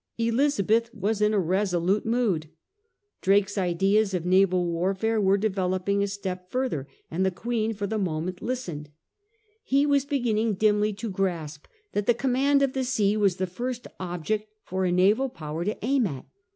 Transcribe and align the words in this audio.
Elizabeth 0.17 0.91
was 0.95 1.21
in 1.21 1.31
a 1.31 1.37
resolute 1.39 2.07
mood.] 2.07 2.49
^rake*s 3.21 3.55
ideas 3.55 4.15
o 4.15 4.17
f 4.17 4.25
na 4.25 4.47
val 4.47 4.65
warfare 4.65 5.21
were 5.21 5.37
developing 5.37 6.01
a 6.01 6.07
step 6.07 6.49
further, 6.49 6.87
and 7.11 7.23
the 7.23 7.29
Queen 7.29 7.71
for 7.71 7.85
the 7.85 7.99
moment 7.99 8.41
listened! 8.41 8.89
He 9.63 9.85
was 9.85 10.05
beginning 10.05 10.55
dimly 10.55 10.91
to 10.93 11.11
grasp 11.11 11.67
that 11.91 12.07
the 12.07 12.15
command 12.15 12.63
of 12.63 12.73
the 12.73 12.83
sea 12.83 13.15
was 13.15 13.35
the 13.35 13.45
first 13.45 13.85
object 13.99 14.49
for 14.63 14.85
a 14.85 14.91
naval 14.91 15.29
power 15.29 15.63
to 15.63 15.77
aim 15.85 16.07
at. 16.07 16.25